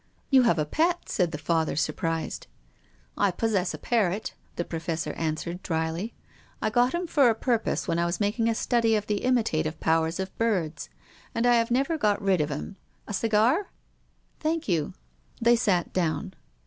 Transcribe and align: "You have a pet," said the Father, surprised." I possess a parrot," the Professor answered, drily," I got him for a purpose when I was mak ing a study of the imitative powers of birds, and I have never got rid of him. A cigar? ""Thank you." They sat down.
"You 0.31 0.41
have 0.41 0.57
a 0.57 0.65
pet," 0.65 1.09
said 1.09 1.31
the 1.31 1.37
Father, 1.37 1.75
surprised." 1.75 2.47
I 3.19 3.29
possess 3.29 3.75
a 3.75 3.77
parrot," 3.77 4.33
the 4.55 4.65
Professor 4.65 5.11
answered, 5.13 5.61
drily," 5.61 6.15
I 6.59 6.71
got 6.71 6.95
him 6.95 7.05
for 7.05 7.29
a 7.29 7.35
purpose 7.35 7.87
when 7.87 7.99
I 7.99 8.07
was 8.07 8.19
mak 8.19 8.39
ing 8.39 8.49
a 8.49 8.55
study 8.55 8.95
of 8.95 9.05
the 9.05 9.21
imitative 9.23 9.79
powers 9.79 10.19
of 10.19 10.35
birds, 10.39 10.89
and 11.35 11.45
I 11.45 11.53
have 11.53 11.69
never 11.69 11.99
got 11.99 12.19
rid 12.19 12.41
of 12.41 12.49
him. 12.49 12.77
A 13.07 13.13
cigar? 13.13 13.69
""Thank 14.39 14.67
you." 14.67 14.95
They 15.39 15.55
sat 15.55 15.93
down. 15.93 16.33